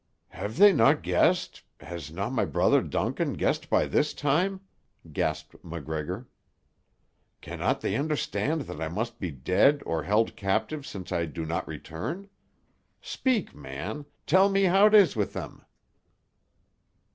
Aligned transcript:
"Have 0.29 0.57
they 0.57 0.73
no' 0.73 0.95
guessed—has 0.95 2.11
no' 2.11 2.31
my 2.31 2.43
brother 2.43 2.81
Duncan 2.81 3.33
guessed 3.33 3.69
by 3.69 3.85
this 3.85 4.15
time?" 4.15 4.61
gasped 5.13 5.63
MacGregor. 5.63 6.27
"Can 7.39 7.59
not 7.59 7.81
they 7.81 7.95
understand 7.95 8.61
that 8.61 8.81
I 8.81 8.87
must 8.87 9.19
be 9.19 9.29
dead 9.29 9.83
or 9.85 10.01
held 10.01 10.35
captive 10.35 10.87
since 10.87 11.11
I 11.11 11.27
do 11.27 11.45
not 11.45 11.67
return? 11.67 12.29
Speak, 12.99 13.53
man, 13.53 14.07
tell 14.25 14.49
me 14.49 14.63
how 14.63 14.89
'tis 14.89 15.15
with 15.15 15.33
them!" 15.33 15.63